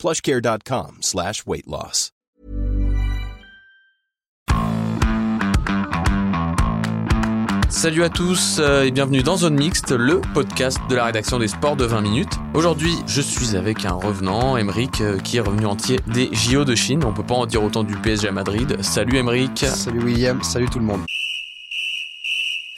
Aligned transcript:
plushcare.com 0.00 0.98
slash 1.02 1.44
weight 1.46 1.66
loss. 1.66 2.10
Salut 7.68 8.02
à 8.02 8.08
tous 8.08 8.58
euh, 8.58 8.82
et 8.82 8.90
bienvenue 8.90 9.22
dans 9.22 9.36
Zone 9.36 9.54
Mixte, 9.54 9.92
le 9.92 10.20
podcast 10.34 10.78
de 10.90 10.96
la 10.96 11.04
rédaction 11.04 11.38
des 11.38 11.48
sports 11.48 11.76
de 11.76 11.84
20 11.84 12.00
minutes. 12.00 12.32
Aujourd'hui, 12.52 12.92
je 13.06 13.20
suis 13.20 13.56
avec 13.56 13.84
un 13.84 13.92
revenant, 13.92 14.56
Emeric, 14.56 15.00
euh, 15.00 15.18
qui 15.18 15.36
est 15.36 15.40
revenu 15.40 15.66
entier 15.66 16.00
des 16.08 16.28
JO 16.32 16.64
de 16.64 16.74
Chine. 16.74 17.04
On 17.04 17.12
peut 17.12 17.22
pas 17.22 17.36
en 17.36 17.46
dire 17.46 17.62
autant 17.62 17.84
du 17.84 17.94
PSG 17.96 18.28
à 18.28 18.32
Madrid. 18.32 18.82
Salut 18.82 19.18
Emeric. 19.18 19.58
Salut 19.60 20.02
William, 20.02 20.42
salut 20.42 20.68
tout 20.68 20.80
le 20.80 20.84
monde. 20.84 21.02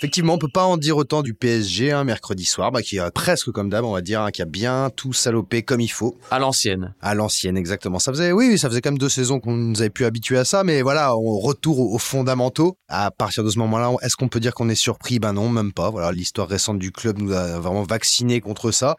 Effectivement, 0.03 0.35
on 0.35 0.39
peut 0.39 0.49
pas 0.49 0.65
en 0.65 0.79
dire 0.79 0.97
autant 0.97 1.23
du 1.23 1.33
PSG 1.33 1.93
hein, 1.93 2.03
mercredi 2.03 2.45
soir, 2.45 2.73
bah, 2.73 2.83
qui 2.83 2.97
est 2.97 3.11
presque 3.13 3.53
comme 3.53 3.71
d'hab, 3.71 3.85
on 3.85 3.93
va 3.93 4.01
dire, 4.01 4.21
hein, 4.21 4.33
qui 4.33 4.43
a 4.43 4.47
bien 4.47 4.91
tout 4.97 5.13
salopé 5.13 5.63
comme 5.63 5.81
il 5.81 5.93
faut. 5.93 6.19
À 6.33 6.41
l'ancienne. 6.41 6.93
À 7.01 7.15
l'ancienne, 7.15 7.57
exactement. 7.57 8.01
Ça 8.01 8.11
faisait, 8.11 8.33
oui, 8.33 8.59
ça 8.59 8.69
faisait 8.69 8.81
quand 8.81 8.91
même 8.91 8.99
deux 8.99 9.09
saisons 9.09 9.39
qu'on 9.39 9.53
nous 9.53 9.81
avait 9.81 9.91
pu 9.91 10.05
habituer 10.05 10.39
à 10.39 10.45
ça, 10.45 10.65
mais 10.65 10.83
voilà, 10.83 11.17
on 11.17 11.39
retourne 11.39 11.79
aux 11.79 11.99
fondamentaux. 11.99 12.77
À 12.89 13.13
partir 13.13 13.45
de 13.45 13.51
ce 13.51 13.61
moment-là, 13.61 13.93
est-ce 14.03 14.17
qu'on 14.17 14.27
peut 14.27 14.41
dire 14.41 14.55
qu'on 14.55 14.69
est 14.69 14.75
surpris? 14.75 15.21
Ben 15.21 15.35
non, 15.35 15.49
même 15.49 15.73
pas. 15.73 15.91
Voilà, 15.91 16.11
l'histoire 16.11 16.49
récente 16.49 16.81
du 16.81 16.91
club 16.91 17.21
nous 17.21 17.31
a 17.31 17.61
vraiment 17.61 17.85
vacciné 17.85 18.41
contre 18.41 18.73
ça. 18.73 18.97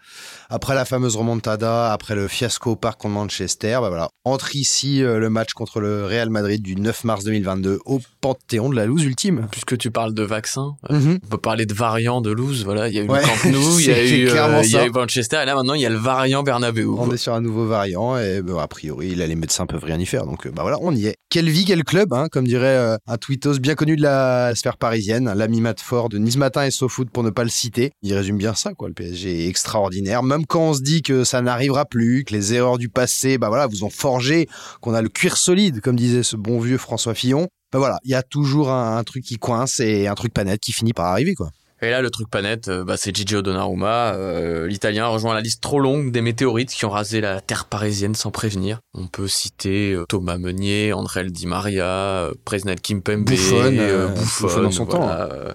Après 0.50 0.74
la 0.74 0.86
fameuse 0.86 1.18
remontada, 1.18 1.92
après 1.92 2.16
le 2.16 2.30
fiasco 2.30 2.72
au 2.72 2.76
parc 2.78 3.02
contre 3.02 3.16
Manchester, 3.16 3.80
bah 3.82 3.90
voilà, 3.90 4.10
entre 4.24 4.56
ici 4.56 5.04
euh, 5.04 5.20
le 5.20 5.30
match 5.30 5.52
contre 5.52 5.82
le 5.82 6.06
Real 6.06 6.30
Madrid 6.30 6.62
du 6.62 6.78
9 6.78 7.04
mars 7.04 7.26
2022 7.26 7.80
au 7.84 8.00
panthéon 8.22 8.70
de 8.70 8.78
la 8.78 8.86
loose 8.86 9.04
ultime. 9.04 9.50
Puisque 9.52 9.78
tu 9.78 9.92
parles 9.92 10.14
de 10.14 10.24
vaccin, 10.24 10.78
Mhm. 10.94 11.20
on 11.24 11.28
peut 11.28 11.38
parler 11.38 11.66
de 11.66 11.74
variant 11.74 12.22
de 12.22 12.32
loose. 12.32 12.64
Voilà, 12.64 12.88
il 12.88 12.96
y 12.96 13.00
a 13.00 13.04
eu 13.04 13.08
Ouais, 13.08 13.22
Camp 13.22 13.50
Nou, 13.50 13.60
il 13.80 13.86
y 13.88 13.92
a 13.92 14.04
eu, 14.04 14.30
euh, 14.30 14.62
il 14.64 14.72
y 14.72 14.78
a 14.78 14.86
eu 14.86 14.92
Manchester, 14.92 15.40
et 15.42 15.46
là 15.46 15.56
maintenant 15.56 15.74
il 15.74 15.82
y 15.82 15.86
a 15.86 15.90
le 15.90 15.98
variant 15.98 16.44
Bernabeu. 16.44 16.88
On 16.88 17.12
est 17.12 17.18
sur 17.18 17.34
un 17.34 17.42
nouveau 17.42 17.66
variant 17.66 18.18
et 18.18 18.42
bah, 18.42 18.62
a 18.62 18.68
priori 18.68 19.16
là 19.16 19.26
les 19.28 19.36
médecins 19.36 19.66
peuvent 19.66 19.84
rien 19.84 20.00
y 20.00 20.06
faire 20.06 20.26
donc 20.26 20.46
euh, 20.46 20.52
bah 20.52 20.62
voilà 20.62 20.78
on 20.82 20.94
y 20.96 21.08
est. 21.08 21.16
Quelle 21.34 21.50
vie 21.50 21.66
quel 21.66 21.84
club 21.84 22.14
hein, 22.14 22.28
comme 22.32 22.46
dirait 22.46 22.78
euh, 22.78 22.96
un 23.08 23.18
tweetos 23.18 23.58
bien 23.58 23.74
connu 23.74 23.96
de 23.96 24.04
la 24.04 24.54
sphère 24.54 24.78
parisienne, 24.78 25.34
l'ami 25.36 25.62
Matt 25.62 25.82
Ford 25.82 26.08
de 26.08 26.20
Nice 26.20 26.38
Matin 26.38 26.64
et 26.64 26.70
SoFoot 26.70 27.10
pour 27.10 27.24
ne 27.24 27.32
pas 27.32 27.44
le 27.44 27.50
citer. 27.50 27.92
Il 28.04 28.14
résume 28.14 28.38
bien 28.38 28.54
ça 28.54 28.76
quoi. 28.76 28.88
Le 28.88 28.94
PSG 28.94 29.44
est 29.46 29.48
extraordinaire 29.48 30.22
même 30.22 30.46
quand 30.46 30.62
on 30.62 30.74
se 30.76 30.84
dit 30.84 31.02
que 31.02 31.24
ça 31.24 31.42
n'arrivera 31.42 31.86
plus, 31.86 32.24
que 32.24 32.34
les 32.34 32.54
erreurs 32.54 32.78
du 32.78 32.88
passé 32.88 33.40
bah 33.40 33.48
voilà 33.48 33.66
vous 33.66 33.84
ont 33.84 33.90
forgé, 33.90 34.48
qu'on 34.80 34.94
a 34.94 35.02
le 35.02 35.10
cuir 35.10 35.36
solide 35.36 35.82
comme 35.82 35.96
disait 35.96 36.22
ce 36.22 36.36
bon 36.36 36.60
vieux 36.60 36.78
François 36.78 37.16
Fillon. 37.16 37.48
Bah 37.72 37.80
voilà, 37.80 37.98
il 38.04 38.12
y 38.12 38.16
a 38.16 38.22
toujours 38.22 38.70
un, 38.70 39.04
truc 39.04 39.24
qui 39.24 39.38
coince 39.38 39.80
et 39.80 40.06
un 40.06 40.14
truc 40.14 40.36
pas 40.36 40.44
net 40.44 40.62
qui 40.62 40.72
finit 40.72 40.94
par 40.94 41.08
arriver 41.08 41.34
quoi. 41.34 41.50
Et 41.84 41.90
là, 41.90 42.02
le 42.02 42.10
truc 42.10 42.30
pas 42.30 42.42
net, 42.42 42.70
euh, 42.70 42.86
bah, 42.86 42.96
c'est 42.96 43.14
Gigi 43.14 43.36
Donnarumma. 43.44 44.14
Euh, 44.14 44.68
L'Italien 44.68 45.04
a 45.04 45.08
rejoint 45.10 45.34
la 45.34 45.42
liste 45.42 45.62
trop 45.62 45.82
longue 45.82 46.12
des 46.12 46.22
météorites 46.22 46.70
qui 46.70 46.86
ont 46.86 46.90
rasé 46.90 47.20
la 47.20 47.42
terre 47.42 47.66
parisienne 47.66 48.16
sans 48.16 48.32
prévenir. 48.32 48.80
On 48.94 49.08
peut 49.08 49.28
citer 49.28 49.92
euh, 49.92 50.06
Thomas 50.08 50.38
Meunier, 50.38 50.94
André 50.94 51.26
Di 51.26 51.46
Maria, 51.46 51.86
euh, 51.86 52.34
Presnel 52.46 52.80
Kimpembe, 52.80 53.26
Buffon, 53.26 53.70
Buffon, 53.70 54.44
Buffon 54.44 54.62
dans 54.62 54.72
son 54.72 54.86
voilà, 54.86 55.30
euh, 55.34 55.54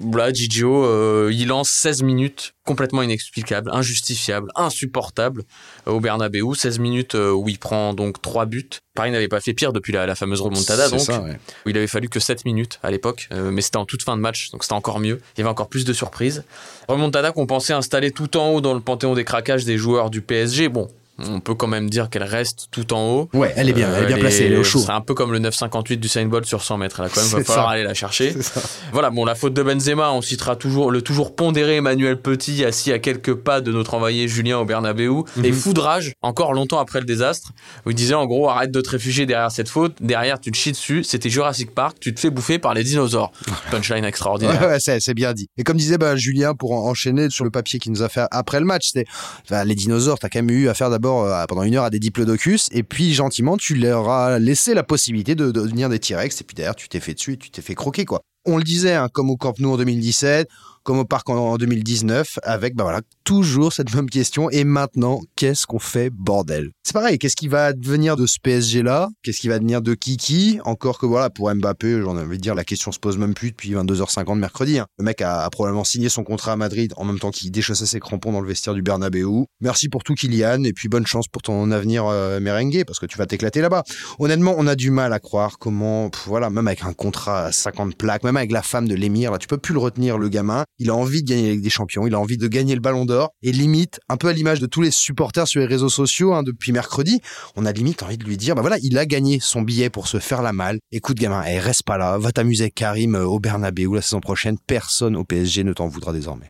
Voilà, 0.00 0.32
Gigio, 0.32 0.84
euh, 0.84 1.30
il 1.32 1.48
lance 1.48 1.70
16 1.70 2.02
minutes 2.02 2.54
complètement 2.64 3.02
inexplicables, 3.02 3.70
injustifiables, 3.72 4.48
insupportables 4.54 5.42
euh, 5.86 5.92
au 5.92 6.00
Bernabeu. 6.00 6.42
16 6.54 6.78
minutes 6.78 7.14
euh, 7.14 7.32
où 7.32 7.48
il 7.48 7.58
prend 7.58 7.94
donc 7.94 8.20
trois 8.22 8.46
buts. 8.46 8.68
Paris 8.94 9.10
n'avait 9.10 9.28
pas 9.28 9.40
fait 9.40 9.54
pire 9.54 9.72
depuis 9.72 9.92
la, 9.92 10.06
la 10.06 10.14
fameuse 10.14 10.40
remontada, 10.40 10.88
donc 10.88 11.00
ça, 11.00 11.20
ouais. 11.22 11.38
où 11.64 11.70
il 11.70 11.76
avait 11.76 11.86
fallu 11.86 12.08
que 12.08 12.20
7 12.20 12.44
minutes 12.44 12.78
à 12.82 12.90
l'époque, 12.90 13.28
euh, 13.32 13.50
mais 13.50 13.62
c'était 13.62 13.78
en 13.78 13.86
toute 13.86 14.02
fin 14.02 14.16
de 14.16 14.20
match, 14.20 14.50
donc 14.50 14.64
c'était 14.64 14.74
encore 14.74 15.00
mieux. 15.00 15.20
Il 15.36 15.40
y 15.40 15.42
avait 15.42 15.50
encore 15.50 15.68
plus 15.68 15.84
de 15.84 15.92
surprises. 15.92 16.44
Remontada 16.88 17.32
qu'on 17.32 17.46
pensait 17.46 17.72
installer 17.72 18.10
tout 18.10 18.36
en 18.36 18.50
haut 18.50 18.60
dans 18.60 18.74
le 18.74 18.80
panthéon 18.80 19.14
des 19.14 19.24
craquages 19.24 19.64
des 19.64 19.78
joueurs 19.78 20.10
du 20.10 20.20
PSG. 20.20 20.68
Bon, 20.68 20.88
on 21.18 21.40
peut 21.40 21.54
quand 21.54 21.66
même 21.66 21.88
dire 21.90 22.08
qu'elle 22.10 22.22
reste 22.24 22.68
tout 22.70 22.92
en 22.94 23.02
haut. 23.10 23.28
Ouais, 23.34 23.52
elle 23.56 23.68
est 23.68 23.72
bien, 23.72 23.88
elle 23.94 24.04
est 24.04 24.06
bien 24.06 24.16
Euh, 24.16 24.20
placée, 24.20 24.44
elle 24.46 24.54
est 24.54 24.56
au 24.56 24.64
chaud. 24.64 24.80
C'est 24.80 24.90
un 24.92 25.00
peu 25.00 25.14
comme 25.14 25.32
le 25.32 25.38
9,58 25.38 25.96
du 25.96 26.08
Saint 26.08 26.24
Bolt 26.26 26.44
sur 26.46 26.62
100 26.62 26.78
mètres. 26.78 27.02
Là, 27.02 27.08
quand 27.14 27.20
même, 27.20 27.30
va 27.30 27.38
C'est 27.38 27.44
falloir 27.44 27.66
ça. 27.66 27.72
aller 27.72 27.82
la 27.84 27.94
chercher. 27.94 28.34
C'est. 28.40 28.60
Voilà, 28.92 29.10
bon, 29.10 29.24
la 29.24 29.34
faute 29.34 29.54
de 29.54 29.62
Benzema, 29.62 30.10
on 30.12 30.22
citera 30.22 30.56
toujours 30.56 30.90
le 30.90 31.02
toujours 31.02 31.34
pondéré 31.36 31.76
Emmanuel 31.76 32.20
Petit, 32.20 32.64
assis 32.64 32.92
à 32.92 32.98
quelques 32.98 33.34
pas 33.34 33.60
de 33.60 33.70
notre 33.72 33.94
envoyé 33.94 34.26
Julien 34.28 34.58
au 34.58 34.64
Bernabeu. 34.64 35.02
Mhm. 35.36 35.44
Et 35.44 35.52
foudrage, 35.52 36.12
encore 36.22 36.52
longtemps 36.54 36.78
après 36.78 37.00
le 37.00 37.06
désastre, 37.06 37.50
il 37.86 37.94
disait 37.94 38.14
en 38.14 38.26
gros, 38.26 38.48
arrête 38.48 38.70
de 38.70 38.80
te 38.80 38.90
réfugier 38.90 39.26
derrière 39.26 39.50
cette 39.50 39.68
faute, 39.68 39.94
derrière 40.00 40.40
tu 40.40 40.50
te 40.50 40.56
chies 40.56 40.72
dessus, 40.72 41.04
c'était 41.04 41.28
Jurassic 41.30 41.72
Park, 41.74 41.96
tu 42.00 42.14
te 42.14 42.20
fais 42.20 42.30
bouffer 42.30 42.58
par 42.58 42.74
les 42.74 42.84
dinosaures. 42.84 43.32
Punchline 43.70 44.04
extraordinaire. 44.04 44.60
Ouais, 44.60 44.66
ouais, 44.68 44.80
c'est, 44.80 45.00
c'est 45.00 45.14
bien 45.14 45.32
dit. 45.32 45.48
Et 45.56 45.64
comme 45.64 45.76
disait 45.76 45.98
bah, 45.98 46.16
Julien, 46.16 46.54
pour 46.54 46.72
en- 46.72 46.88
enchaîner 46.88 47.30
sur 47.30 47.44
le 47.44 47.50
papier 47.50 47.78
qu'il 47.78 47.92
nous 47.92 48.02
a 48.02 48.08
fait 48.08 48.24
après 48.30 48.60
le 48.60 48.66
match, 48.66 48.88
c'était 48.92 49.06
bah, 49.50 49.64
les 49.64 49.74
dinosaures, 49.74 50.18
t'as 50.18 50.28
quand 50.28 50.38
même 50.42 50.50
eu 50.50 50.68
affaire 50.68 50.90
euh, 51.08 51.44
pendant 51.46 51.62
une 51.62 51.74
heure 51.76 51.84
à 51.84 51.90
des 51.90 51.98
diplodocus, 51.98 52.68
et 52.72 52.82
puis 52.82 53.14
gentiment, 53.14 53.56
tu 53.56 53.74
leur 53.74 54.08
as 54.08 54.38
laissé 54.38 54.74
la 54.74 54.82
possibilité 54.82 55.34
de, 55.34 55.46
de 55.46 55.60
devenir 55.60 55.88
des 55.88 55.98
T-Rex, 55.98 56.40
et 56.40 56.44
puis 56.44 56.54
derrière, 56.54 56.74
tu 56.74 56.88
t'es 56.88 57.00
fait 57.00 57.14
dessus 57.14 57.34
et 57.34 57.36
tu 57.36 57.50
t'es 57.50 57.62
fait 57.62 57.74
croquer, 57.74 58.04
quoi. 58.04 58.22
On 58.44 58.56
le 58.56 58.64
disait, 58.64 58.94
hein, 58.94 59.08
comme 59.12 59.30
au 59.30 59.36
Camp 59.36 59.58
Nou 59.60 59.72
en 59.72 59.76
2017, 59.76 60.48
comme 60.82 60.98
au 60.98 61.04
Parc 61.04 61.28
en, 61.30 61.36
en 61.36 61.56
2019, 61.56 62.38
avec 62.42 62.74
bah 62.74 62.84
voilà, 62.84 63.00
toujours 63.24 63.72
cette 63.72 63.94
même 63.94 64.10
question. 64.10 64.50
Et 64.50 64.64
maintenant, 64.64 65.20
qu'est-ce 65.36 65.66
qu'on 65.66 65.78
fait, 65.78 66.10
bordel? 66.10 66.70
C'est 66.82 66.92
pareil, 66.94 67.18
qu'est-ce 67.18 67.36
qui 67.36 67.48
va 67.48 67.72
devenir 67.72 68.16
de 68.16 68.26
ce 68.26 68.38
PSG-là 68.42 69.08
Qu'est-ce 69.22 69.40
qui 69.40 69.48
va 69.48 69.58
devenir 69.58 69.82
de 69.82 69.94
Kiki? 69.94 70.60
Encore 70.64 70.98
que 70.98 71.06
voilà, 71.06 71.30
pour 71.30 71.52
Mbappé, 71.54 72.02
j'en 72.02 72.16
avais 72.16 72.38
dire, 72.38 72.54
la 72.54 72.64
question 72.64 72.92
se 72.92 72.98
pose 72.98 73.18
même 73.18 73.34
plus 73.34 73.50
depuis 73.50 73.72
22h50 73.72 74.38
mercredi. 74.38 74.78
hein. 74.78 74.86
Le 74.98 75.04
mec 75.04 75.20
a, 75.22 75.48
probablement 75.50 75.84
signé 75.84 76.08
son 76.08 76.24
contrat 76.24 76.52
à 76.52 76.56
Madrid 76.56 76.92
en 76.96 77.04
même 77.04 77.18
temps 77.18 77.30
qu'il 77.30 77.50
déchaussait 77.50 77.86
ses 77.86 78.00
crampons 78.00 78.32
dans 78.32 78.40
le 78.40 78.48
vestiaire 78.48 78.74
du 78.74 78.82
Bernabeu. 78.82 79.22
Merci 79.60 79.88
pour 79.88 80.02
tout, 80.02 80.14
Kylian, 80.14 80.64
et 80.64 80.72
puis 80.72 80.88
bonne 80.88 81.06
chance 81.06 81.28
pour 81.28 81.42
ton 81.42 81.70
avenir 81.70 82.06
euh, 82.06 82.40
merengue, 82.40 82.84
parce 82.86 82.98
que 82.98 83.06
tu 83.06 83.18
vas 83.18 83.26
t'éclater 83.26 83.60
là-bas. 83.60 83.84
Honnêtement, 84.18 84.54
on 84.58 84.66
a 84.66 84.74
du 84.74 84.90
mal 84.90 85.12
à 85.12 85.20
croire 85.20 85.58
comment, 85.58 86.10
voilà, 86.26 86.50
même 86.50 86.66
avec 86.66 86.82
un 86.82 86.92
contrat 86.92 87.46
à 87.46 87.52
50 87.52 87.96
plaques, 87.96 88.24
même 88.24 88.36
avec 88.36 88.50
la 88.52 88.62
femme 88.62 88.88
de 88.88 88.94
l'émir, 88.94 89.30
là, 89.32 89.38
tu 89.38 89.46
peux 89.46 89.58
plus 89.58 89.74
le 89.74 89.80
retenir, 89.80 90.18
le 90.18 90.28
gamin. 90.28 90.64
Il 90.78 90.90
a 90.90 90.94
envie 90.94 91.22
de 91.22 91.28
gagner 91.28 91.52
Ligue 91.52 91.62
des 91.62 91.70
Champions, 91.70 92.06
il 92.06 92.14
a 92.14 92.20
envie 92.20 92.38
de 92.38 92.48
gagner 92.48 92.74
le 92.74 92.80
Ballon 92.80 93.04
d'Or, 93.04 93.30
et 93.42 93.52
limite, 93.52 94.00
un 94.08 94.16
peu 94.16 94.28
à 94.28 94.32
l'image 94.32 94.60
de 94.60 94.66
tous 94.66 94.82
les 94.82 94.90
supporters 94.90 95.46
sur 95.46 95.60
les 95.60 95.66
réseaux 95.66 95.88
sociaux, 95.88 96.34
hein, 96.34 96.42
depuis 96.42 96.72
mercredi, 96.72 97.20
on 97.56 97.66
a 97.66 97.72
limite 97.72 98.02
envie 98.02 98.18
de 98.18 98.24
lui 98.24 98.36
dire, 98.36 98.54
bah 98.54 98.62
voilà, 98.62 98.76
il 98.82 98.98
a 98.98 99.06
gagné 99.06 99.38
son 99.40 99.62
billet 99.62 99.90
pour 99.90 100.08
se 100.08 100.18
faire 100.18 100.42
la 100.42 100.52
malle. 100.52 100.78
Écoute, 100.90 101.18
gamin, 101.18 101.42
eh, 101.46 101.58
reste 101.58 101.84
pas 101.84 101.98
là, 101.98 102.18
va 102.18 102.32
t'amuser 102.32 102.64
avec 102.64 102.74
Karim 102.74 103.14
euh, 103.14 103.24
au 103.24 103.38
Bernabeu 103.38 103.94
la 103.94 104.02
saison 104.02 104.20
prochaine, 104.20 104.56
personne 104.66 105.16
au 105.16 105.24
PSG 105.24 105.64
ne 105.64 105.72
t'en 105.72 105.88
voudra 105.88 106.12
désormais. 106.12 106.48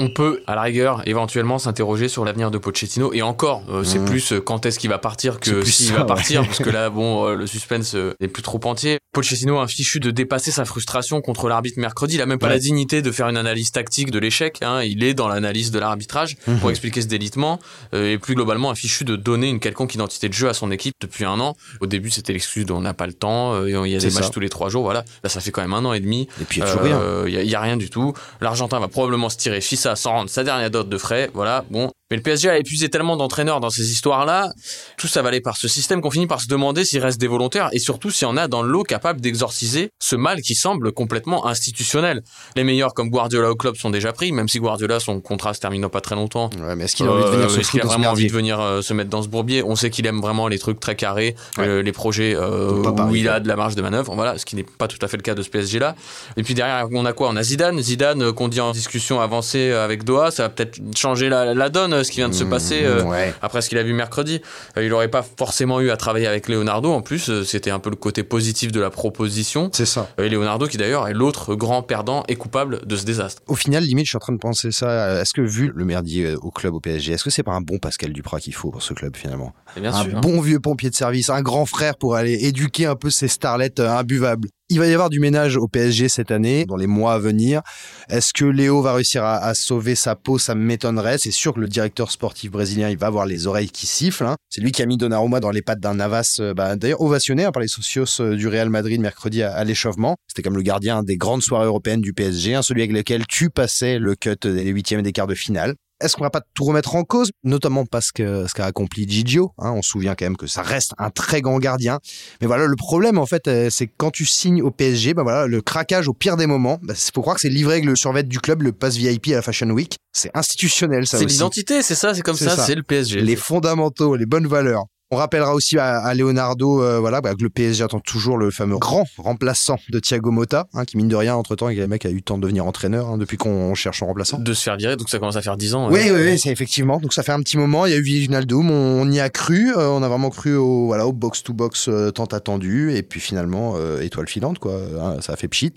On 0.00 0.08
peut, 0.08 0.42
à 0.46 0.54
la 0.54 0.62
rigueur, 0.62 1.02
éventuellement 1.06 1.58
s'interroger 1.58 2.08
sur 2.08 2.24
l'avenir 2.24 2.50
de 2.50 2.58
Pochettino. 2.58 3.12
Et 3.12 3.22
encore, 3.22 3.62
euh, 3.68 3.84
c'est 3.84 3.98
Mmh. 3.98 4.04
plus 4.06 4.32
euh, 4.32 4.40
quand 4.40 4.64
est-ce 4.66 4.78
qu'il 4.78 4.88
va 4.90 4.98
partir 4.98 5.40
que 5.40 5.62
s'il 5.64 5.92
va 5.92 6.00
ouais. 6.00 6.06
partir, 6.06 6.42
parce 6.44 6.58
que 6.58 6.70
là, 6.70 6.88
bon, 6.90 7.26
euh, 7.26 7.34
le 7.34 7.46
suspense 7.46 7.94
n'est 8.20 8.28
plus 8.28 8.42
trop 8.42 8.60
entier. 8.64 8.98
Pochettino 9.12 9.58
a 9.58 9.66
fichu 9.66 10.00
de 10.00 10.10
dépasser 10.10 10.50
sa 10.52 10.64
frustration 10.64 11.20
contre 11.20 11.48
l'arbitre 11.48 11.78
mercredi. 11.78 12.14
Il 12.14 12.22
a 12.22 12.26
même 12.26 12.38
pas 12.38 12.46
Ouais. 12.46 12.52
la 12.54 12.58
dignité 12.58 13.02
de 13.02 13.10
faire 13.12 13.28
une 13.28 13.36
analyse 13.36 13.72
tactique 13.72 14.10
de 14.10 14.18
l'échec. 14.18 14.58
Hein. 14.62 14.82
Il 14.82 15.02
est 15.04 15.14
dans 15.14 15.28
l'analyse 15.28 15.70
de 15.70 15.78
l'arbitrage 15.78 16.36
pour 16.44 16.54
Mhm. 16.54 16.70
expliquer 16.70 17.02
ce 17.02 17.06
délitement. 17.08 17.58
Et 17.92 18.18
plus 18.18 18.34
globalement, 18.34 18.70
a 18.70 18.74
fichu 18.74 19.04
de 19.04 19.16
donner 19.16 19.48
une 19.48 19.60
quelconque 19.60 19.94
identité 19.94 20.28
de 20.28 20.34
jeu 20.34 20.48
à 20.48 20.54
son 20.54 20.70
équipe 20.70 20.94
depuis 21.00 21.24
un 21.24 21.38
an. 21.40 21.56
Au 21.80 21.86
début, 21.86 22.10
c'était 22.10 22.32
l'excuse 22.32 22.64
de 22.66 22.72
on 22.72 22.80
n'a 22.80 22.94
pas 22.94 23.06
le 23.06 23.12
temps, 23.12 23.64
il 23.66 23.72
y 23.72 23.96
a 23.96 23.98
des 23.98 24.10
matchs 24.10 24.30
tous 24.30 24.40
les 24.40 24.48
trois 24.48 24.68
jours. 24.70 24.82
Voilà. 24.84 25.04
Là, 25.22 25.28
ça 25.28 25.40
fait 25.40 25.50
quand 25.50 25.60
même 25.62 25.74
un 25.74 25.84
an 25.84 25.92
et 25.92 26.00
demi. 26.00 26.28
Et 26.40 26.44
puis 26.44 26.60
il 26.60 26.64
y 26.64 27.54
a 27.54 27.58
a- 27.58 27.62
rien 27.62 27.76
du 27.76 27.90
tout. 27.90 28.14
L'Argentin 28.40 28.78
va 28.80 28.88
probablement 28.88 29.28
se 29.28 29.36
tirer 29.36 29.60
Fissa 29.90 29.96
sans 29.96 30.26
sa 30.26 30.44
dernière 30.44 30.70
dot 30.70 30.88
de 30.88 30.98
frais. 30.98 31.30
Voilà, 31.34 31.64
bon. 31.70 31.90
Mais 32.10 32.16
le 32.16 32.22
PSG 32.22 32.50
a 32.50 32.58
épuisé 32.58 32.88
tellement 32.88 33.16
d'entraîneurs 33.16 33.60
dans 33.60 33.70
ces 33.70 33.92
histoires-là, 33.92 34.52
tout 34.96 35.08
avalé 35.14 35.40
par 35.40 35.56
ce 35.56 35.68
système 35.68 36.00
qu'on 36.00 36.10
finit 36.10 36.26
par 36.26 36.40
se 36.40 36.48
demander 36.48 36.84
s'il 36.84 37.00
reste 37.00 37.20
des 37.20 37.28
volontaires 37.28 37.68
et 37.72 37.78
surtout 37.78 38.10
s'il 38.10 38.26
y 38.26 38.30
en 38.30 38.36
a 38.36 38.48
dans 38.48 38.62
le 38.62 38.70
lot 38.70 38.82
capable 38.82 39.20
d'exorciser 39.20 39.90
ce 40.00 40.16
mal 40.16 40.40
qui 40.42 40.54
semble 40.56 40.90
complètement 40.92 41.46
institutionnel. 41.46 42.22
Les 42.56 42.64
meilleurs 42.64 42.94
comme 42.94 43.10
Guardiola 43.10 43.50
au 43.50 43.54
club 43.54 43.76
sont 43.76 43.90
déjà 43.90 44.12
pris, 44.12 44.32
même 44.32 44.48
si 44.48 44.58
Guardiola, 44.58 44.98
son 44.98 45.20
contrat 45.20 45.54
se 45.54 45.60
termine 45.60 45.82
dans 45.82 45.88
pas 45.88 46.00
très 46.00 46.16
longtemps. 46.16 46.50
Ouais, 46.60 46.74
mais 46.74 46.84
est-ce 46.84 46.96
qu'il 46.96 47.06
a 47.06 47.12
envie 47.12 47.22
de 47.22 47.28
venir 47.28 47.46
Euh, 47.46 47.62
se 47.62 47.70
qu'il 47.70 47.80
a 47.80 47.84
vraiment 47.84 48.10
envie 48.10 48.26
de 48.26 48.32
venir 48.32 48.60
euh, 48.60 48.82
se 48.82 48.92
mettre 48.92 49.10
dans 49.10 49.22
ce 49.22 49.28
bourbier? 49.28 49.62
On 49.62 49.76
sait 49.76 49.90
qu'il 49.90 50.04
aime 50.06 50.20
vraiment 50.20 50.48
les 50.48 50.58
trucs 50.58 50.80
très 50.80 50.96
carrés, 50.96 51.36
Ouais. 51.58 51.66
euh, 51.68 51.82
les 51.82 51.92
projets 51.92 52.36
où 52.36 53.14
il 53.14 53.28
a 53.28 53.38
de 53.40 53.46
la 53.48 53.54
marge 53.56 53.76
de 53.76 53.82
manœuvre. 53.82 54.14
Voilà, 54.16 54.36
ce 54.36 54.44
qui 54.44 54.56
n'est 54.56 54.64
pas 54.64 54.88
tout 54.88 54.98
à 55.02 55.06
fait 55.08 55.16
le 55.16 55.22
cas 55.22 55.34
de 55.36 55.42
ce 55.42 55.48
PSG 55.48 55.78
là. 55.78 55.94
Et 56.36 56.42
puis 56.42 56.54
derrière, 56.54 56.88
on 56.92 57.04
a 57.06 57.12
quoi? 57.12 57.28
On 57.28 57.36
a 57.36 57.42
Zidane, 57.42 57.80
Zidane 57.80 58.32
qu'on 58.32 58.48
dit 58.48 58.60
en 58.60 58.72
discussion 58.72 59.20
avancée 59.20 59.70
avec 59.70 60.02
Doha, 60.04 60.30
ça 60.32 60.42
va 60.44 60.48
peut-être 60.48 60.80
changer 60.96 61.28
la, 61.28 61.54
la 61.54 61.68
donne, 61.68 61.99
euh, 62.00 62.04
ce 62.04 62.10
qui 62.10 62.16
vient 62.18 62.28
de 62.28 62.34
se 62.34 62.44
Mmh, 62.44 62.50
passer 62.50 62.80
euh, 62.84 63.04
ouais. 63.04 63.32
après 63.42 63.62
ce 63.62 63.68
qu'il 63.68 63.78
a 63.78 63.82
vu 63.82 63.92
mercredi. 63.92 64.40
Euh, 64.76 64.82
il 64.84 64.90
n'aurait 64.90 65.08
pas 65.08 65.22
forcément 65.22 65.80
eu 65.80 65.90
à 65.90 65.96
travailler 65.96 66.26
avec 66.26 66.48
Leonardo. 66.48 66.90
En 66.92 67.02
plus, 67.02 67.42
c'était 67.44 67.70
un 67.70 67.78
peu 67.78 67.90
le 67.90 67.96
côté 67.96 68.22
positif 68.24 68.72
de 68.72 68.80
la 68.80 68.90
proposition. 68.90 69.70
C'est 69.72 69.86
ça. 69.86 70.08
Et 70.18 70.28
Leonardo, 70.28 70.66
qui 70.66 70.76
d'ailleurs 70.76 71.08
est 71.08 71.12
l'autre 71.14 71.54
grand 71.54 71.82
perdant 71.82 72.24
et 72.28 72.36
coupable 72.36 72.86
de 72.86 72.96
ce 72.96 73.04
désastre. 73.04 73.42
Au 73.46 73.54
final, 73.54 73.84
limite, 73.84 74.06
je 74.06 74.10
suis 74.10 74.16
en 74.16 74.20
train 74.20 74.32
de 74.32 74.38
penser 74.38 74.70
ça. 74.72 75.20
Est-ce 75.20 75.34
que 75.34 75.40
vu 75.42 75.72
le 75.74 75.84
merdier 75.84 76.34
au 76.34 76.50
club 76.50 76.74
au 76.74 76.80
PSG, 76.80 77.12
est-ce 77.12 77.24
que 77.24 77.30
c'est 77.30 77.42
pas 77.42 77.52
un 77.52 77.60
bon 77.60 77.78
Pascal 77.78 78.12
Duprat 78.12 78.40
qu'il 78.40 78.54
faut 78.54 78.70
pour 78.70 78.82
ce 78.82 78.94
club 78.94 79.16
finalement? 79.16 79.52
Bien 79.76 79.92
Un 79.94 80.04
sûr. 80.04 80.20
bon 80.20 80.40
vieux 80.40 80.60
pompier 80.60 80.90
de 80.90 80.94
service, 80.94 81.30
un 81.30 81.42
grand 81.42 81.66
frère 81.66 81.96
pour 81.96 82.16
aller 82.16 82.34
éduquer 82.46 82.86
un 82.86 82.96
peu 82.96 83.10
ces 83.10 83.28
starlettes 83.28 83.80
imbuvables. 83.80 84.48
Il 84.72 84.78
va 84.78 84.86
y 84.86 84.92
avoir 84.92 85.10
du 85.10 85.18
ménage 85.18 85.56
au 85.56 85.66
PSG 85.66 86.08
cette 86.08 86.30
année, 86.30 86.64
dans 86.64 86.76
les 86.76 86.86
mois 86.86 87.14
à 87.14 87.18
venir. 87.18 87.60
Est-ce 88.08 88.32
que 88.32 88.44
Léo 88.44 88.82
va 88.82 88.92
réussir 88.94 89.24
à, 89.24 89.52
sauver 89.52 89.96
sa 89.96 90.14
peau? 90.14 90.38
Ça 90.38 90.54
m'étonnerait. 90.54 91.18
C'est 91.18 91.32
sûr 91.32 91.54
que 91.54 91.58
le 91.58 91.66
directeur 91.66 92.12
sportif 92.12 92.52
brésilien, 92.52 92.88
il 92.88 92.96
va 92.96 93.08
avoir 93.08 93.26
les 93.26 93.48
oreilles 93.48 93.68
qui 93.68 93.88
sifflent. 93.88 94.26
hein. 94.26 94.36
C'est 94.48 94.60
lui 94.60 94.70
qui 94.70 94.80
a 94.80 94.86
mis 94.86 94.96
Donnarumma 94.96 95.40
dans 95.40 95.50
les 95.50 95.62
pattes 95.62 95.80
d'un 95.80 95.94
Navas, 95.94 96.36
euh, 96.38 96.54
bah, 96.54 96.76
d'ailleurs 96.76 97.00
ovationné 97.00 97.44
hein, 97.44 97.50
par 97.50 97.62
les 97.62 97.66
socios 97.66 98.04
euh, 98.20 98.36
du 98.36 98.46
Real 98.46 98.70
Madrid 98.70 99.00
mercredi 99.00 99.42
à, 99.42 99.52
à 99.52 99.64
l'échauffement. 99.64 100.14
C'était 100.28 100.42
comme 100.42 100.56
le 100.56 100.62
gardien 100.62 101.02
des 101.02 101.16
grandes 101.16 101.42
soirées 101.42 101.66
européennes 101.66 102.00
du 102.00 102.12
PSG, 102.12 102.54
hein, 102.54 102.62
celui 102.62 102.82
avec 102.82 102.92
lequel 102.92 103.26
tu 103.26 103.50
passais 103.50 103.98
le 103.98 104.14
cut 104.14 104.36
des 104.44 104.68
huitièmes 104.68 105.00
et 105.00 105.02
des 105.02 105.12
quarts 105.12 105.26
de 105.26 105.34
finale. 105.34 105.74
Est-ce 106.00 106.16
qu'on 106.16 106.24
va 106.24 106.30
pas 106.30 106.42
tout 106.54 106.64
remettre 106.64 106.94
en 106.94 107.04
cause, 107.04 107.30
notamment 107.44 107.84
parce 107.84 108.12
que 108.12 108.46
ce 108.46 108.54
qu'a 108.54 108.64
accompli 108.64 109.08
Gigio 109.08 109.52
hein, 109.58 109.72
On 109.72 109.82
se 109.82 109.90
souvient 109.90 110.14
quand 110.14 110.24
même 110.24 110.36
que 110.36 110.46
ça 110.46 110.62
reste 110.62 110.92
un 110.98 111.10
très 111.10 111.40
grand 111.42 111.58
gardien. 111.58 111.98
Mais 112.40 112.46
voilà, 112.46 112.66
le 112.66 112.76
problème 112.76 113.18
en 113.18 113.26
fait, 113.26 113.48
euh, 113.48 113.68
c'est 113.70 113.86
que 113.86 113.92
quand 113.96 114.10
tu 114.10 114.26
signes 114.26 114.62
au 114.62 114.70
PSG, 114.70 115.14
ben 115.14 115.22
voilà, 115.22 115.46
le 115.46 115.60
craquage 115.60 116.08
au 116.08 116.14
pire 116.14 116.36
des 116.36 116.46
moments, 116.46 116.78
bah, 116.82 116.94
c'est 116.96 117.14
faut 117.14 117.20
croire 117.20 117.36
que 117.36 117.42
c'est 117.42 117.48
livré 117.48 117.74
avec 117.74 117.84
le 117.84 117.96
survêt 117.96 118.22
du 118.22 118.40
club, 118.40 118.62
le 118.62 118.72
pass 118.72 118.96
VIP 118.96 119.28
à 119.28 119.36
la 119.36 119.42
Fashion 119.42 119.68
Week. 119.70 119.96
C'est 120.12 120.30
institutionnel, 120.34 121.06
ça 121.06 121.18
C'est 121.18 121.26
l'identité, 121.26 121.82
c'est 121.82 121.94
ça, 121.94 122.14
c'est 122.14 122.22
comme 122.22 122.36
ça. 122.36 122.56
c'est 122.56 122.74
le 122.74 122.82
PSG. 122.82 123.20
Les 123.20 123.36
fondamentaux, 123.36 124.16
les 124.16 124.26
bonnes 124.26 124.46
valeurs. 124.46 124.84
On 125.12 125.16
rappellera 125.16 125.54
aussi 125.56 125.76
à, 125.76 125.98
à 125.98 126.14
Leonardo, 126.14 126.80
euh, 126.84 127.00
voilà, 127.00 127.20
bah, 127.20 127.34
que 127.34 127.42
le 127.42 127.50
PSG 127.50 127.82
attend 127.82 127.98
toujours 127.98 128.38
le 128.38 128.52
fameux 128.52 128.78
grand 128.78 129.04
remplaçant 129.18 129.76
de 129.88 129.98
Thiago 129.98 130.30
Motta, 130.30 130.68
hein, 130.72 130.84
qui 130.84 130.96
mine 130.96 131.08
de 131.08 131.16
rien, 131.16 131.34
entre 131.34 131.56
temps, 131.56 131.68
le 131.68 131.86
mec 131.88 132.06
a 132.06 132.10
eu 132.10 132.14
le 132.14 132.20
temps 132.20 132.36
de 132.38 132.42
devenir 132.42 132.64
entraîneur 132.64 133.08
hein, 133.08 133.18
depuis 133.18 133.36
qu'on 133.36 133.74
cherche 133.74 134.04
un 134.04 134.06
remplaçant. 134.06 134.38
De 134.38 134.54
se 134.54 134.62
faire 134.62 134.76
virer, 134.76 134.96
donc 134.96 135.08
ça 135.10 135.18
commence 135.18 135.34
à 135.34 135.42
faire 135.42 135.56
10 135.56 135.74
ans. 135.74 135.88
Oui, 135.88 135.94
ouais. 135.94 136.10
oui, 136.12 136.20
oui, 136.26 136.38
c'est 136.38 136.50
effectivement. 136.50 136.98
Donc 137.00 137.12
ça 137.12 137.24
fait 137.24 137.32
un 137.32 137.40
petit 137.40 137.58
moment. 137.58 137.86
Il 137.86 137.90
y 137.90 137.94
a 137.94 137.98
eu 137.98 138.02
Wijnaldum, 138.02 138.70
on, 138.70 139.02
on 139.02 139.10
y 139.10 139.18
a 139.18 139.30
cru. 139.30 139.72
euh, 139.76 139.88
on 139.88 140.00
a 140.04 140.08
vraiment 140.08 140.30
cru 140.30 140.54
au 140.54 140.86
voilà 140.86 141.08
au 141.08 141.12
box 141.12 141.42
to 141.42 141.54
box 141.54 141.90
tant 142.14 142.26
attendu. 142.26 142.94
Et 142.94 143.02
puis 143.02 143.18
finalement, 143.18 143.74
euh, 143.78 144.00
étoile 144.02 144.28
filante 144.28 144.60
quoi. 144.60 144.74
hein, 145.02 145.16
ça 145.20 145.32
a 145.32 145.36
fait 145.36 145.48
pchit. 145.48 145.74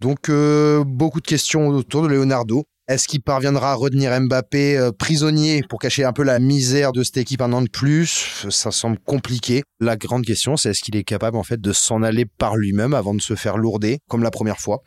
Donc 0.00 0.28
euh, 0.28 0.84
beaucoup 0.86 1.20
de 1.20 1.26
questions 1.26 1.66
autour 1.66 2.02
de 2.02 2.08
Leonardo. 2.08 2.64
Est-ce 2.92 3.08
qu'il 3.08 3.22
parviendra 3.22 3.72
à 3.72 3.74
retenir 3.74 4.12
Mbappé 4.20 4.76
euh, 4.76 4.92
prisonnier 4.92 5.62
pour 5.66 5.78
cacher 5.78 6.04
un 6.04 6.12
peu 6.12 6.22
la 6.24 6.38
misère 6.38 6.92
de 6.92 7.02
cette 7.02 7.16
équipe 7.16 7.40
un 7.40 7.50
an 7.54 7.62
de 7.62 7.70
plus? 7.70 8.44
Ça 8.50 8.70
semble 8.70 8.98
compliqué. 8.98 9.62
La 9.80 9.96
grande 9.96 10.26
question, 10.26 10.58
c'est 10.58 10.68
est-ce 10.68 10.82
qu'il 10.82 10.94
est 10.96 11.02
capable 11.02 11.38
en 11.38 11.42
fait 11.42 11.58
de 11.58 11.72
s'en 11.72 12.02
aller 12.02 12.26
par 12.26 12.54
lui-même 12.54 12.92
avant 12.92 13.14
de 13.14 13.22
se 13.22 13.34
faire 13.34 13.56
lourder, 13.56 14.00
comme 14.10 14.22
la 14.22 14.30
première 14.30 14.58
fois? 14.58 14.82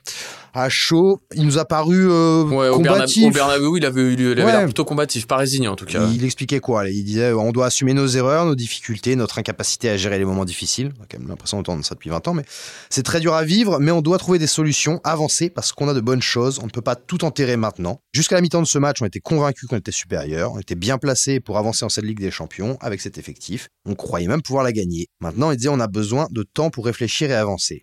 À 0.57 0.69
chaud, 0.69 1.19
il 1.35 1.45
nous 1.45 1.57
a 1.57 1.65
paru 1.65 2.09
euh, 2.09 2.43
Ouais, 2.45 2.69
au, 2.69 2.77
combatif. 2.77 3.25
au 3.27 3.31
Bernabeu, 3.31 3.71
il 3.75 3.85
avait, 3.85 4.01
eu- 4.01 4.13
il 4.13 4.39
avait 4.39 4.43
Ouais. 4.45 4.63
plutôt 4.63 4.85
combatif, 4.85 5.27
pas 5.27 5.35
résigné 5.35 5.67
en 5.67 5.75
tout 5.75 5.83
cas. 5.85 6.07
Il 6.13 6.23
expliquait 6.23 6.61
quoi? 6.61 6.87
Il 6.89 7.03
disait 7.03 7.33
on 7.33 7.51
doit 7.51 7.65
assumer 7.65 7.93
nos 7.93 8.07
erreurs, 8.07 8.45
nos 8.45 8.55
difficultés, 8.55 9.17
notre 9.17 9.37
incapacité 9.37 9.89
à 9.89 9.97
gérer 9.97 10.17
les 10.17 10.23
moments 10.23 10.45
difficiles. 10.45 10.93
On 10.97 11.03
a 11.03 11.05
quand 11.11 11.19
même 11.19 11.27
l'impression 11.27 11.57
d'entendre 11.57 11.83
ça 11.83 11.93
depuis 11.95 12.09
20 12.09 12.25
ans, 12.29 12.33
mais 12.33 12.45
c'est 12.89 13.03
très 13.03 13.19
dur 13.19 13.33
à 13.33 13.43
vivre, 13.43 13.79
mais 13.79 13.91
on 13.91 14.01
doit 14.01 14.17
trouver 14.17 14.39
des 14.39 14.47
solutions, 14.47 15.01
avancer 15.03 15.49
parce 15.49 15.73
qu'on 15.73 15.89
a 15.89 15.93
de 15.93 15.99
bonnes 15.99 16.21
choses. 16.21 16.59
On 16.63 16.65
ne 16.67 16.71
peut 16.71 16.81
pas 16.81 16.95
tout 16.95 17.25
enterrer 17.25 17.57
maintenant. 17.57 17.99
Jusqu'à 18.13 18.35
la 18.35 18.41
mi-temps 18.41 18.61
de 18.61 18.67
ce 18.67 18.77
match, 18.79 19.01
on 19.01 19.05
était 19.05 19.19
convaincus 19.19 19.67
qu'on 19.69 19.75
était 19.77 19.91
supérieur, 19.91 20.53
on 20.53 20.59
était 20.59 20.75
bien 20.75 20.97
placé 20.97 21.41
pour 21.41 21.57
avancer 21.57 21.83
en 21.83 21.89
cette 21.89 22.05
Ligue 22.05 22.21
des 22.21 22.31
Champions 22.31 22.77
avec 22.79 23.01
cet 23.01 23.17
effectif. 23.17 23.67
On 23.85 23.95
croyait 23.95 24.27
même 24.29 24.41
pouvoir 24.41 24.63
la 24.63 24.71
gagner. 24.71 25.07
Maintenant, 25.19 25.51
il 25.51 25.57
disait 25.57 25.67
on 25.69 25.81
a 25.81 25.87
besoin 25.87 26.27
de 26.31 26.43
temps 26.43 26.69
pour 26.69 26.85
réfléchir 26.85 27.29
et 27.29 27.35
avancer. 27.35 27.81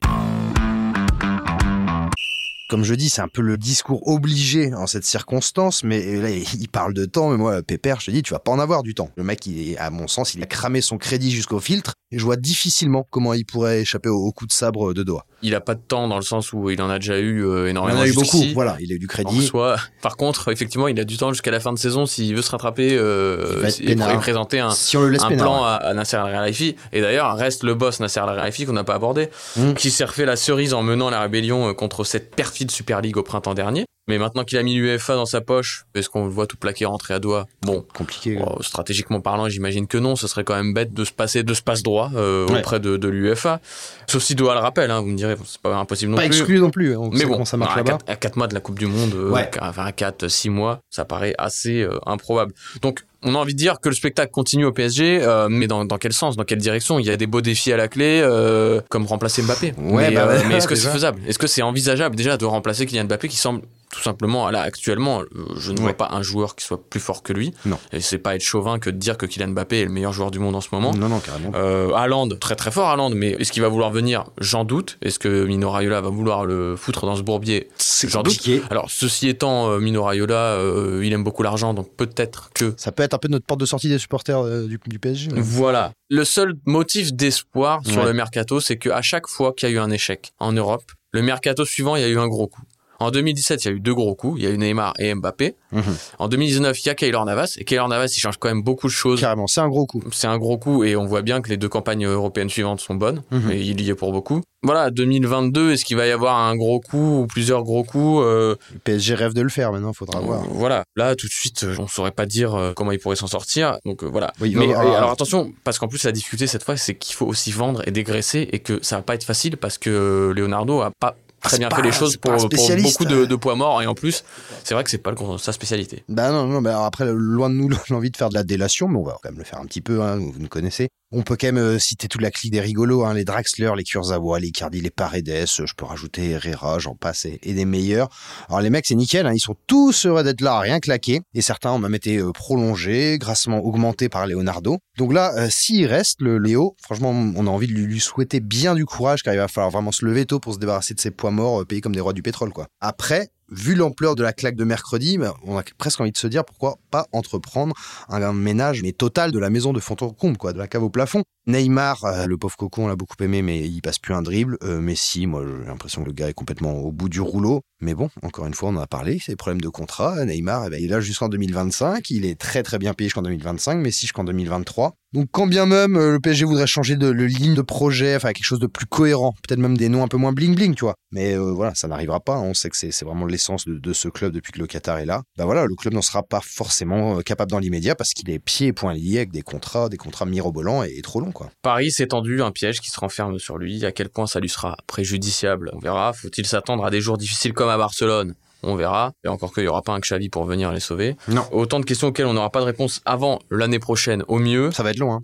Comme 2.73 2.85
je 2.85 2.95
dis, 2.95 3.11
c'est 3.11 3.21
un 3.21 3.29
peu 3.29 3.43
le 3.43 3.59
discours 3.59 4.09
obligé 4.09 4.73
en 4.73 4.87
cette 4.87 5.05
circonstance, 5.05 5.85
mais 5.85 6.17
là, 6.17 6.31
il 6.31 6.69
parle 6.71 6.95
de 6.95 7.05
temps, 7.05 7.29
mais 7.29 7.37
moi, 7.37 7.63
Pépère, 7.63 8.01
je 8.01 8.07
te 8.07 8.11
dis, 8.11 8.23
tu 8.23 8.33
vas 8.33 8.39
pas 8.39 8.51
en 8.51 8.59
avoir 8.59 8.83
du 8.83 8.95
temps. 8.95 9.11
Le 9.15 9.25
mec, 9.25 9.45
il 9.45 9.73
est, 9.73 9.77
à 9.77 9.91
mon 9.91 10.09
sens, 10.09 10.33
il 10.33 10.43
a 10.43 10.47
cramé 10.47 10.81
son 10.81 10.97
crédit 10.97 11.31
jusqu'au 11.31 11.61
filtre, 11.61 11.93
et 12.11 12.19
je 12.19 12.25
vois 12.25 12.37
difficilement 12.37 13.07
comment 13.11 13.35
il 13.35 13.45
pourrait 13.45 13.83
échapper 13.83 14.09
au, 14.09 14.33
coup 14.33 14.47
de 14.47 14.53
sabre 14.53 14.95
de 14.95 15.03
doigt. 15.03 15.27
Il 15.43 15.55
a 15.55 15.61
pas 15.61 15.75
de 15.75 15.81
temps 15.81 16.09
dans 16.09 16.17
le 16.17 16.23
sens 16.23 16.53
où 16.53 16.71
il 16.71 16.81
en 16.83 16.89
a 16.91 16.99
déjà 16.99 17.19
eu 17.19 17.45
euh, 17.45 17.67
Il 17.67 17.71
énormément 17.71 18.01
en 18.01 18.03
a 18.03 18.07
eu 18.07 18.13
beaucoup, 18.13 18.43
voilà, 18.55 18.77
il 18.81 18.93
a 18.93 18.95
eu 18.95 18.99
du 18.99 19.07
En 19.07 19.09
crédit. 19.09 19.47
soi, 19.47 19.77
par 20.01 20.17
contre, 20.17 20.51
effectivement, 20.53 20.89
il 20.89 20.99
a 21.01 21.05
du 21.05 21.17
temps 21.17 21.33
jusqu'à 21.33 21.51
la 21.51 21.61
fin 21.61 21.73
de 21.73 21.79
saison 21.79 22.07
s'il 22.07 22.35
veut 22.35 22.43
se 22.43 22.51
rattraper 22.51 22.93
Il 22.93 22.99
euh, 22.99 23.69
et, 23.81 23.97
présenter 24.19 24.61
un, 24.61 24.71
si 24.71 24.97
on 24.97 25.03
le 25.03 25.09
laisse 25.11 25.23
un 25.23 25.37
plan 25.37 25.61
ouais. 25.63 25.67
à, 25.69 25.75
à 25.75 25.95
Nasser 25.95 26.17
Al-Khelaifi. 26.17 26.77
Et 26.93 27.01
d'ailleurs, 27.01 27.37
reste 27.37 27.65
le 27.65 27.75
boss 27.75 28.01
Nasser 28.01 28.21
Al-Khelaifi 28.21 28.67
qu'on 28.67 28.73
n'a 28.73 28.85
pas 28.85 28.95
abordé, 28.95 29.29
Mm. 29.57 29.75
qui 29.75 29.91
s'est 29.91 30.05
refait 30.05 30.25
la 30.25 30.37
cerise 30.37 30.73
en 30.75 30.83
menant 30.83 31.11
la 31.11 31.21
rébellion 31.21 31.69
euh, 31.69 31.73
contre 31.75 32.05
cette 32.05 32.35
perfide 32.35 32.71
Super 32.71 33.01
League 33.01 33.17
au 33.17 33.23
printemps 33.23 33.55
dernier. 33.55 33.85
Mais 34.09 34.19
maintenant 34.19 34.43
qu'il 34.43 34.59
a 34.59 34.63
mis 34.65 34.75
l'UEFA 34.75 35.15
dans 35.15 35.27
sa 35.27 35.41
poche, 35.41 35.85
est-ce 35.95 36.09
qu'on 36.09 36.25
le 36.25 36.31
voit 36.31 36.49
tout 36.49 36.57
plaqué 36.57 36.85
rentrer 36.87 37.15
à 37.15 37.21
doigt? 37.21 37.47
Bon, 37.63 37.87
Compliqué. 37.95 38.35
Bon, 38.37 38.61
stratégiquement 38.61 39.21
parlant, 39.21 39.49
j'imagine 39.49 39.87
que 39.87 39.97
non. 39.97 40.17
Ce 40.17 40.27
serait 40.27 40.43
quand 40.43 40.57
même 40.57 40.75
bête 40.75 40.93
de 40.93 41.05
se 41.05 41.13
passer 41.13 41.45
de 41.45 41.55
ce 41.55 41.63
passe 41.63 41.85
droit 41.85 42.11
euh, 42.17 42.47
Ouais. 42.49 42.59
auprès 42.59 42.81
de, 42.81 42.97
de 42.97 43.09
l'UEFA. 43.09 43.61
Sauf 44.09 44.23
si 44.25 44.35
Doha 44.35 44.55
le 44.55 44.61
rappelle. 44.61 44.91
Hein, 44.91 45.01
vous 45.01 45.07
me 45.07 45.17
direz, 45.17 45.37
c'est 45.47 45.61
pas 45.63 45.77
impossible 45.77 46.11
non 46.11 46.17
Pas 46.17 46.23
plus. 46.27 46.37
exclu 46.37 46.59
non 46.59 46.71
plus, 46.71 46.95
hein, 46.95 46.99
on 46.99 47.11
Mais 47.11 47.25
bon, 47.25 47.45
ça 47.45 47.57
marche 47.57 47.75
à 47.75 47.77
là-bas. 47.77 47.93
4, 47.99 48.11
à 48.11 48.17
quatre 48.17 48.37
mois 48.37 48.49
de 48.49 48.55
la 48.55 48.61
Coupe 48.61 48.79
du 48.79 48.87
Monde, 48.87 49.15
euh, 49.15 49.31
Ouais. 49.31 49.49
enfin 49.61 49.85
à 49.85 49.93
4, 49.93 50.27
6 50.27 50.51
mois, 50.51 50.81
ça 50.91 51.05
paraît 51.05 51.35
assez 51.39 51.83
euh, 51.83 51.99
improbable. 52.05 52.53
Donc, 52.83 53.05
on 53.23 53.35
a 53.35 53.39
envie 53.39 53.55
de 53.55 53.59
dire 53.59 53.81
que 53.81 53.89
le 53.89 53.95
spectacle 53.95 54.31
continue 54.33 54.65
au 54.65 54.73
PSG, 54.73 55.21
euh, 55.23 55.49
mais 55.51 55.67
dans, 55.67 55.85
dans 55.85 55.99
quel 55.99 56.13
sens, 56.13 56.37
dans 56.37 56.45
quelle 56.45 56.59
direction? 56.59 56.99
Il 56.99 57.07
y 57.07 57.11
a 57.11 57.17
des 57.17 57.27
beaux 57.27 57.41
défis 57.41 57.73
à 57.73 57.77
la 57.77 57.89
clé, 57.89 58.21
euh, 58.23 58.81
comme 58.89 59.07
remplacer 59.07 59.43
Mbappé. 59.43 59.75
Ouais, 59.79 60.09
mais 60.11 60.15
bah 60.17 60.27
euh, 60.29 60.41
mais 60.49 60.57
est-ce 60.57 60.69
que 60.69 60.75
c'est 60.75 60.89
faisable? 60.91 61.21
Est-ce 61.27 61.39
que 61.39 61.47
c'est 61.47 61.63
envisageable 61.63 62.17
déjà 62.17 62.37
de 62.37 62.45
remplacer 62.45 62.87
Kylian 62.87 63.05
Mbappé 63.05 63.29
qui 63.29 63.37
semble 63.37 63.63
tout 63.93 64.01
simplement, 64.01 64.49
là 64.49 64.63
actuellement, 64.63 65.21
je 65.59 65.71
ne 65.71 65.77
Ouais. 65.77 65.83
vois 65.83 65.93
pas 65.93 66.09
un 66.13 66.23
joueur 66.23 66.57
qui 66.57 66.65
soit 66.65 66.81
plus 66.83 66.99
fort 66.99 67.23
que 67.23 67.35
lui. 67.35 67.53
Non. 67.67 67.79
Et 67.93 68.01
c'est 68.01 68.17
pas 68.17 68.35
être 68.35 68.41
chauvin 68.43 68.79
que 68.79 68.89
de 68.89 68.97
dire 68.97 69.19
que 69.19 69.27
Kylian 69.27 69.49
Mbappé 69.49 69.83
est 69.83 69.85
le 69.85 69.91
meilleur 69.91 70.15
joueur 70.15 70.31
du 70.31 70.39
monde 70.39 70.57
en 70.57 70.63
ce 70.63 70.69
moment. 70.73 70.95
Non, 70.95 71.11
non, 71.11 71.19
carrément. 71.21 71.53
Euh, 71.55 71.93
Haaland, 71.93 72.27
très 72.41 72.57
très 72.57 72.71
fort 72.71 72.89
Haaland, 72.89 73.11
mais 73.11 73.33
est-ce 73.33 73.53
qu'il 73.53 73.61
va 73.61 73.69
vouloir 73.69 73.91
venir? 73.91 74.25
J'en 74.41 74.65
doute. 74.65 74.97
Est-ce 75.03 75.19
que 75.19 75.45
Mino 75.45 75.71
Raiola 75.71 76.01
va 76.01 76.09
vouloir 76.09 76.47
le 76.47 76.75
foutre 76.75 77.05
dans 77.05 77.17
ce 77.17 77.21
bourbier? 77.23 77.69
C'est 77.77 78.09
j'en 78.09 78.23
doute. 78.23 78.41
Alors, 78.71 78.91
ceci 78.91 79.29
étant, 79.29 79.77
Mino 79.79 80.03
Raiola, 80.05 80.37
euh, 80.55 81.03
il 81.05 81.13
aime 81.13 81.23
beaucoup 81.23 81.43
l'argent, 81.43 81.75
donc 81.75 81.91
peut-être 81.95 82.49
que. 82.55 82.73
Ça 82.79 82.93
peut 82.93 83.03
être 83.03 83.12
un 83.15 83.19
peu 83.19 83.29
notre 83.29 83.47
porte 83.47 83.61
de 83.61 83.67
sortie 83.67 83.89
des 83.89 83.99
supporters 83.99 84.39
euh, 84.41 84.67
du, 84.67 84.79
du 84.87 84.99
PSG. 84.99 85.31
ouais. 85.33 85.41
Voilà. 85.41 85.93
Le 86.11 86.25
seul 86.25 86.55
motif 86.67 87.13
d'espoir 87.13 87.81
sur 87.87 87.99
Ouais. 88.03 88.05
le 88.07 88.13
mercato, 88.13 88.61
c'est 88.61 88.77
qu'à 88.79 89.03
chaque 89.03 89.27
fois 89.29 89.53
qu'il 89.53 89.69
y 89.69 89.73
a 89.73 89.75
eu 89.75 89.79
un 89.79 89.91
échec 89.91 90.33
en 90.39 90.53
Europe, 90.53 90.85
le 91.13 91.23
mercato 91.23 91.65
suivant, 91.65 91.97
il 91.97 92.03
y 92.03 92.05
a 92.05 92.09
eu 92.09 92.19
un 92.19 92.29
gros 92.29 92.47
coup. 92.49 92.63
En 93.03 93.11
2017, 93.11 93.65
il 93.65 93.69
y 93.69 93.71
a 93.71 93.75
eu 93.75 93.81
deux 93.81 93.95
gros 93.95 94.15
coups. 94.15 94.41
Il 94.41 94.45
y 94.45 94.47
a 94.47 94.51
eu 94.51 94.59
Neymar 94.59 94.95
et 94.99 95.15
Mbappé. 95.15 95.55
Mhm. 95.73 95.83
En 96.19 96.29
2019, 96.29 96.81
il 96.85 96.87
y 96.87 96.91
a 96.91 96.95
Keylor 96.95 97.25
Navas. 97.25 97.57
Et 97.59 97.65
Keylor 97.65 97.89
Navas, 97.89 98.13
il 98.17 98.21
change 98.21 98.37
quand 98.39 98.49
même 98.49 98.63
beaucoup 98.63 98.87
de 98.87 98.93
choses. 98.93 99.21
Carrément, 99.21 99.47
c'est 99.47 99.61
un 99.61 99.69
gros 99.69 99.87
coup. 99.87 100.03
C'est 100.13 100.27
un 100.27 100.39
gros 100.39 100.59
coup 100.59 100.85
et 100.85 100.97
on 100.97 101.07
voit 101.07 101.23
bien 101.23 101.41
que 101.41 101.49
les 101.49 101.57
deux 101.57 101.69
campagnes 101.69 102.07
européennes 102.07 102.49
suivantes 102.51 102.81
sont 102.81 102.95
bonnes. 102.95 103.23
Mhm. 103.31 103.51
Et 103.53 103.61
il 103.61 103.81
y 103.81 103.91
est 103.91 103.95
pour 103.95 104.13
beaucoup. 104.13 104.41
Voilà, 104.65 104.91
2022, 104.91 105.73
est-ce 105.73 105.85
qu'il 105.85 105.97
va 105.97 106.07
y 106.07 106.13
avoir 106.13 106.39
un 106.39 106.55
gros 106.55 106.79
coup 106.79 107.23
ou 107.23 107.27
plusieurs 107.27 107.65
gros 107.65 107.83
coups 107.83 108.23
Euh, 108.25 108.55
Le 108.73 108.79
PSG 108.79 109.15
rêve 109.17 109.35
de 109.35 109.43
le 109.43 109.49
faire 109.49 109.73
maintenant, 109.73 109.93
faudra 109.93 110.21
voir. 110.21 110.45
Voilà, 110.51 110.85
là 110.95 111.17
tout 111.17 111.27
de 111.27 111.33
suite, 111.33 111.65
euh, 111.65 111.75
on 111.81 111.89
saurait 111.89 112.13
pas 112.13 112.27
dire 112.27 112.55
euh, 112.55 112.73
comment 112.73 112.93
il 112.93 113.01
pourrait 113.01 113.17
s'en 113.17 113.27
sortir. 113.27 113.79
Donc 113.85 114.05
euh, 114.05 114.07
voilà. 114.07 114.33
Oui, 114.41 114.55
Mais 114.57 114.73
avoir- 114.73 114.87
et 114.87 114.95
alors 114.95 115.11
attention, 115.11 115.53
parce 115.65 115.81
qu'en 115.81 115.89
plus 115.89 116.05
la 116.05 116.13
difficulté 116.13 116.47
cette 116.47 116.63
fois, 116.63 116.77
c'est 116.77 116.95
qu'il 116.95 117.17
faut 117.17 117.27
aussi 117.27 117.51
vendre 117.51 117.83
et 117.89 117.91
dégraisser 117.91 118.49
et 118.53 118.61
que 118.61 118.79
ça 118.83 118.95
va 118.97 119.03
pas 119.03 119.17
être 119.17 119.25
facile 119.25 119.57
parce 119.57 119.79
que 119.79 120.33
Leonardo 120.37 120.81
a 120.81 120.93
pas 121.01 121.17
très 121.43 121.59
bien 121.59 121.69
pas- 121.69 121.77
fait 121.77 121.83
les 121.83 121.93
choses 121.93 122.17
pour, 122.17 122.33
pour 122.37 122.49
beaucoup 122.83 123.05
de, 123.05 123.25
de 123.25 123.37
poids 123.37 123.55
morts 123.57 123.83
et 123.83 123.87
en 123.87 123.95
plus, 123.95 124.25
c'est 124.65 124.75
vrai 124.75 124.85
que 124.85 124.91
c'est 124.91 124.99
pas 124.99 125.11
le- 125.11 125.39
sa 125.39 125.53
spécialité. 125.53 126.05
Bah 126.09 126.31
non, 126.31 126.47
non, 126.47 126.65
alors 126.65 126.85
après, 126.85 127.07
loin 127.13 127.51
de 127.51 127.55
nous 127.55 127.69
l'envie 127.91 128.11
de 128.11 128.17
faire 128.17 128.29
de 128.29 128.35
la 128.35 128.45
délation, 128.45 128.89
mais 128.89 128.99
on 128.99 129.05
va 129.05 129.17
quand 129.23 129.31
même 129.31 129.39
le 129.39 129.45
faire 129.45 129.61
un 129.61 129.67
petit 129.67 129.81
peu, 129.81 130.03
hein, 130.03 130.17
vous 130.19 130.39
nous 130.39 130.49
connaissez. 130.49 130.89
On 131.15 131.21
peut 131.23 131.37
quand 131.39 131.49
même 131.49 131.59
euh, 131.59 131.79
citer 131.79 132.09
toute 132.09 132.23
la 132.23 132.31
clique 132.31 132.53
des 132.53 132.61
rigolos, 132.61 133.05
hein, 133.05 133.13
les 133.13 133.25
Draxler, 133.27 133.71
les 133.77 133.85
Kurzawa, 133.85 134.41
les 134.41 134.51
Cardi, 134.51 134.81
les 134.81 134.89
Paredes, 134.91 135.29
euh, 135.29 135.45
je 135.47 135.75
peux 135.77 135.85
rajouter 135.85 136.31
Herrera, 136.31 136.79
j'en 136.79 136.95
passe, 136.95 137.27
et, 137.27 137.39
et 137.43 137.53
des 137.53 137.67
meilleurs. 137.67 138.09
Alors 138.49 138.63
les 138.63 138.71
mecs, 138.71 138.87
c'est 138.87 138.95
nickel, 138.95 139.27
hein, 139.27 139.33
ils 139.35 139.39
sont 139.41 139.55
tous 139.67 140.07
heureux 140.07 140.23
d'être 140.25 140.41
là, 140.41 140.59
rien 140.59 140.81
claqué, 140.81 141.21
et 141.35 141.43
certains 141.43 141.71
ont 141.73 141.79
même 141.79 141.95
été 141.95 142.17
euh, 142.17 142.33
prolongés, 142.33 143.19
grassement 143.19 143.59
augmentés 143.59 144.09
par 144.09 144.27
Leonardo. 144.27 144.79
Donc 144.97 145.13
là, 145.13 145.33
euh, 145.37 145.49
s'il 145.51 145.85
reste, 145.87 146.23
le 146.23 146.39
Léo, 146.39 146.77
franchement, 146.83 147.11
on 147.11 147.47
a 147.47 147.51
envie 147.51 147.67
de 147.67 147.73
lui, 147.73 147.85
lui 147.85 148.01
souhaiter 148.01 148.41
bien 148.41 148.75
du 148.75 148.87
courage, 148.87 149.23
car 149.23 149.35
il 149.35 149.39
va 149.39 149.49
falloir 149.49 149.71
vraiment 149.71 149.93
se 149.93 150.07
lever 150.07 150.25
tôt 150.25 150.41
pour 150.41 150.55
se 150.55 150.59
débarrasser 150.59 150.95
de 150.95 151.01
ses 151.01 151.11
poids 151.11 151.31
morts, 151.33 151.63
euh, 151.63 151.65
payés 151.65 151.81
comme 151.81 151.95
des 151.95 152.01
rois 152.01 152.13
du 152.13 152.23
pétrole. 152.23 152.51
Après, 152.81 153.31
vu 153.51 153.75
l'ampleur 153.75 154.15
de 154.15 154.23
la 154.23 154.33
claque 154.33 154.57
de 154.57 154.65
mercredi, 154.65 155.19
bah, 155.19 155.35
on 155.45 155.59
a 155.59 155.63
presque 155.79 156.01
envie 156.01 156.13
de 156.13 156.17
se 156.17 156.27
dire 156.27 156.45
pourquoi 156.45 156.79
pas 156.91 157.07
entreprendre 157.13 157.75
un, 158.09 158.23
un 158.23 158.33
ménage 158.33 158.83
mais 158.83 158.93
total 158.93 159.33
de 159.33 159.39
la 159.39 159.51
maison 159.51 159.73
de 159.73 159.81
Fontencombe, 159.81 160.37
quoi, 160.37 160.53
de 160.53 160.59
la 160.59 160.69
cave 160.69 160.83
au 160.83 160.91
plafond. 160.91 161.23
Neymar, 161.47 162.05
euh, 162.05 162.27
le 162.27 162.39
pauvre 162.39 162.57
coco, 162.57 162.83
on 162.83 162.87
l'a 162.87 162.95
beaucoup 162.95 163.17
aimé, 163.21 163.43
mais 163.43 163.67
il 163.67 163.81
passe 163.81 163.99
plus 163.99 164.15
un 164.15 164.23
dribble. 164.23 164.59
Euh, 164.63 164.81
Messi, 164.81 165.27
moi, 165.27 165.45
j'ai 165.45 165.67
l'impression 165.67 166.03
que 166.03 166.07
le 166.07 166.13
gars 166.13 166.29
est 166.29 166.35
complètement 166.35 166.73
au 166.73 166.93
bout 166.93 167.09
du 167.09 167.21
rouleau. 167.21 167.63
Mais 167.83 167.95
bon, 167.95 168.11
encore 168.23 168.47
une 168.47 168.55
fois, 168.55 168.69
on 168.69 168.77
en 168.77 168.81
a 168.81 168.87
parlé, 168.87 169.19
c'est 169.21 169.35
problèmes 169.35 169.61
de 169.61 169.69
contrat. 169.69 170.25
Neymar, 170.25 170.67
eh 170.67 170.71
ben, 170.71 170.81
il 170.81 170.85
est 170.85 170.89
là 170.89 171.01
jusqu'en 171.01 171.29
2025. 171.29 172.11
Il 172.11 172.25
est 172.25 172.39
très 172.39 172.63
très 172.63 172.79
bien 172.79 172.95
payé 172.95 173.09
jusqu'en 173.09 173.23
2025, 173.23 173.79
Messi 173.79 174.03
jusqu'en 174.03 174.23
2023. 174.23 174.95
Donc 175.13 175.27
quand 175.31 175.47
bien 175.47 175.67
même 175.67 175.97
euh, 175.97 176.13
le 176.13 176.21
PSG 176.21 176.47
voudrait 176.47 176.67
changer 176.67 176.97
de, 176.97 177.11
ligne 177.11 177.55
de 177.55 177.61
projet, 177.61 178.17
enfin 178.17 178.33
quelque 178.33 178.47
chose 178.47 178.61
de 178.61 178.67
plus 178.67 178.87
cohérent, 178.87 179.35
peut-être 179.47 179.61
même 179.61 179.77
des 179.77 179.91
noms 179.91 180.03
un 180.03 180.09
peu 180.09 180.17
moins 180.17 180.33
bling 180.33 180.55
bling, 180.55 180.75
tu 180.75 180.85
vois. 180.85 180.95
Mais 181.11 181.37
voilà, 181.37 181.75
ça 181.75 181.89
n'arrivera 181.89 182.21
pas. 182.21 182.39
On 182.39 182.55
sait 182.55 182.71
que 182.71 182.77
c'est 182.77 183.05
vraiment 183.05 183.27
l'essence 183.27 183.67
de, 183.67 183.93
ce 183.93 184.09
club 184.09 184.33
depuis 184.33 184.53
que 184.53 184.59
le 184.59 184.67
Qatar 184.67 184.99
est 184.99 185.05
là. 185.05 185.23
Ben 185.37 185.45
voilà, 185.45 185.67
le 185.67 185.75
club 185.75 185.93
n'en 185.93 186.01
sera 186.01 186.23
pas 186.23 186.41
forcément 186.41 187.21
capable 187.21 187.51
dans 187.51 187.59
l'immédiat 187.59 187.95
parce 187.95 188.15
qu'il 188.15 188.31
est 188.31 188.39
pieds 188.39 188.69
et 188.69 188.73
poings 188.73 188.95
liés 188.95 189.19
avec 189.19 189.33
des 189.33 189.43
contrats, 189.43 189.91
des 189.91 189.99
contrats 189.99 190.25
mirobolants 190.25 190.83
et, 190.83 191.03
trop 191.03 191.21
longs, 191.21 191.32
quoi. 191.33 191.51
Paris 191.63 191.91
s'est 191.91 192.09
tendu 192.09 192.43
un 192.43 192.51
piège 192.51 192.81
qui 192.81 192.91
se 192.91 193.01
renferme 193.01 193.39
sur 193.39 193.59
lui. 193.59 193.85
À 193.85 193.93
quel 193.93 194.09
point 194.09 194.27
ça 194.27 194.41
lui 194.41 194.49
sera 194.49 194.77
préjudiciable, 194.87 195.71
on 195.73 195.79
verra. 195.79 196.13
Faut-il 196.13 196.47
s'attendre 196.47 196.85
à 196.85 196.91
des 196.91 197.01
jours 197.01 197.19
difficiles 197.19 197.53
comme 197.53 197.69
à 197.69 197.77
Barcelone? 197.77 198.35
On 198.63 198.77
verra. 198.77 199.13
Et 199.25 199.29
encore 199.29 199.53
qu'il 199.53 199.65
n'y 199.65 199.69
aura 199.69 199.83
pas 199.83 199.93
un 199.93 199.99
Xavi 199.99 200.29
pour 200.29 200.45
venir 200.45 200.71
les 200.73 200.81
sauver. 200.81 201.17
Non. 201.27 201.43
Autant 201.51 201.81
de 201.81 201.85
questions 201.85 202.09
auxquelles 202.09 202.27
on 202.27 202.35
n'aura 202.35 202.51
pas 202.51 202.61
de 202.61 202.67
réponse 202.67 203.01
avant 203.05 203.41
l'année 203.51 203.81
prochaine, 203.81 204.23
au 204.29 204.39
mieux. 204.39 204.71
Ça 204.71 204.85
va 204.85 204.91
être 204.91 204.99
long, 204.99 205.13
hein. 205.13 205.23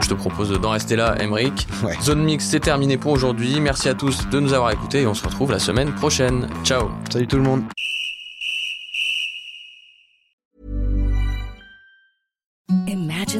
Je 0.00 0.14
te 0.14 0.14
propose 0.14 0.50
d'en 0.58 0.70
rester 0.70 0.96
là, 0.96 1.16
Emric. 1.20 1.66
Zone 2.02 2.22
Mix, 2.22 2.46
c'est 2.46 2.60
terminé 2.60 2.96
pour 2.96 3.12
aujourd'hui. 3.12 3.60
Merci 3.60 3.90
à 3.90 3.94
tous 3.94 4.26
de 4.30 4.40
nous 4.40 4.54
avoir 4.54 4.70
écoutés 4.70 5.02
et 5.02 5.06
on 5.06 5.12
se 5.12 5.22
retrouve 5.22 5.50
la 5.50 5.58
semaine 5.58 5.94
prochaine. 5.94 6.48
Ciao. 6.64 6.90
Salut 7.10 7.26
tout 7.26 7.36
le 7.36 7.42
monde. 7.42 7.64